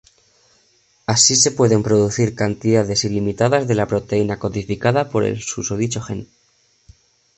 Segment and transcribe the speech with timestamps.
[1.05, 6.27] Así se pueden producir cantidades ilimitadas de la proteína codificada por el susodicho gen.